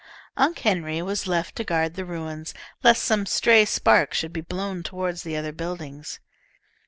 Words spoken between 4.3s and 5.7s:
be blown toward the other